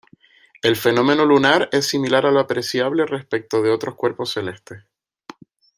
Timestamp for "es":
1.71-1.85